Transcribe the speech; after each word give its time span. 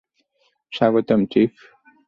স্বাগতম, 0.73 1.21
চিফ! 1.31 1.51